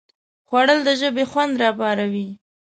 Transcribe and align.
خوړل 0.47 0.79
د 0.87 0.89
ژبې 0.99 1.23
خوند 1.31 1.53
راپاروي 1.63 2.29